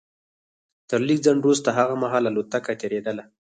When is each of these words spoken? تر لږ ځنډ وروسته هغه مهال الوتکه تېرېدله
تر 0.89 0.99
لږ 1.07 1.17
ځنډ 1.25 1.39
وروسته 1.43 1.69
هغه 1.79 1.95
مهال 2.03 2.23
الوتکه 2.27 2.73
تېرېدله 2.81 3.23